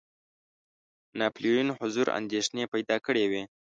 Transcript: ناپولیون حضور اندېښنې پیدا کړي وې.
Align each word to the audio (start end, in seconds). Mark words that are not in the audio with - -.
ناپولیون 1.19 1.67
حضور 1.79 2.07
اندېښنې 2.19 2.63
پیدا 2.73 2.97
کړي 3.05 3.25
وې. 3.31 3.43